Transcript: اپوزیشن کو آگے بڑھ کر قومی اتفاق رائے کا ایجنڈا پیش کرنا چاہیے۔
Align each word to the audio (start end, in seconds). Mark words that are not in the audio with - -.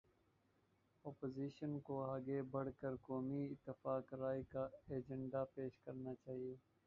اپوزیشن 1.05 1.79
کو 1.79 2.01
آگے 2.05 2.41
بڑھ 2.51 2.69
کر 2.79 2.95
قومی 3.01 3.45
اتفاق 3.45 4.13
رائے 4.13 4.43
کا 4.49 4.67
ایجنڈا 4.87 5.43
پیش 5.55 5.79
کرنا 5.79 6.13
چاہیے۔ 6.15 6.55